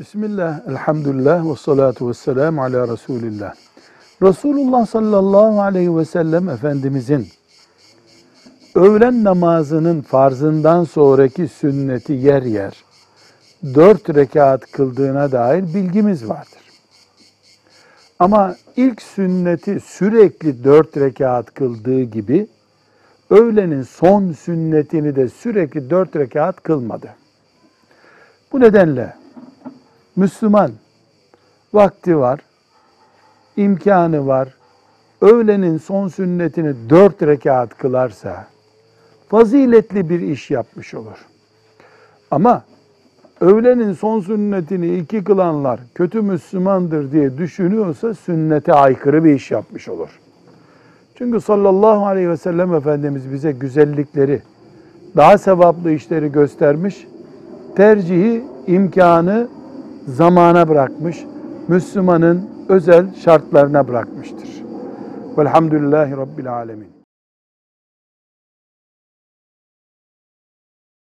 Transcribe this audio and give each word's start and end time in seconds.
Bismillah, 0.00 0.68
elhamdülillah 0.68 1.50
ve 1.50 1.56
salatu 1.56 2.08
ve 2.08 2.14
selamu 2.14 2.62
ala 2.62 2.88
Resulillah. 2.88 3.54
Resulullah 4.22 4.86
sallallahu 4.86 5.60
aleyhi 5.60 5.96
ve 5.96 6.04
sellem 6.04 6.48
Efendimizin 6.48 7.28
öğlen 8.74 9.24
namazının 9.24 10.00
farzından 10.00 10.84
sonraki 10.84 11.48
sünneti 11.48 12.12
yer 12.12 12.42
yer 12.42 12.84
dört 13.74 14.14
rekat 14.14 14.72
kıldığına 14.72 15.32
dair 15.32 15.74
bilgimiz 15.74 16.28
vardır. 16.28 16.62
Ama 18.18 18.56
ilk 18.76 19.02
sünneti 19.02 19.80
sürekli 19.80 20.64
dört 20.64 20.96
rekat 20.96 21.54
kıldığı 21.54 22.02
gibi 22.02 22.46
öğlenin 23.30 23.82
son 23.82 24.32
sünnetini 24.32 25.16
de 25.16 25.28
sürekli 25.28 25.90
dört 25.90 26.16
rekat 26.16 26.62
kılmadı. 26.62 27.08
Bu 28.52 28.60
nedenle 28.60 29.25
Müslüman 30.16 30.70
vakti 31.72 32.18
var, 32.18 32.40
imkanı 33.56 34.26
var, 34.26 34.48
öğlenin 35.20 35.78
son 35.78 36.08
sünnetini 36.08 36.74
dört 36.90 37.22
rekat 37.22 37.78
kılarsa 37.78 38.46
faziletli 39.28 40.10
bir 40.10 40.20
iş 40.20 40.50
yapmış 40.50 40.94
olur. 40.94 41.26
Ama 42.30 42.64
öğlenin 43.40 43.92
son 43.92 44.20
sünnetini 44.20 44.96
iki 44.96 45.24
kılanlar 45.24 45.80
kötü 45.94 46.22
Müslümandır 46.22 47.12
diye 47.12 47.38
düşünüyorsa 47.38 48.14
sünnete 48.14 48.72
aykırı 48.72 49.24
bir 49.24 49.34
iş 49.34 49.50
yapmış 49.50 49.88
olur. 49.88 50.20
Çünkü 51.14 51.40
sallallahu 51.40 52.06
aleyhi 52.06 52.30
ve 52.30 52.36
sellem 52.36 52.74
Efendimiz 52.74 53.32
bize 53.32 53.52
güzellikleri, 53.52 54.42
daha 55.16 55.38
sevaplı 55.38 55.92
işleri 55.92 56.32
göstermiş, 56.32 57.06
tercihi, 57.76 58.44
imkanı 58.66 59.48
zamana 60.06 60.68
bırakmış, 60.68 61.24
Müslümanın 61.68 62.50
özel 62.68 63.14
şartlarına 63.24 63.88
bırakmıştır. 63.88 64.48
Velhamdülillahi 65.38 66.16
Rabbil 66.16 66.52
Alemin. 66.52 66.95